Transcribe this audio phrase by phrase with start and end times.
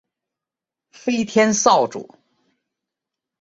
[0.91, 2.09] 飞天扫帚。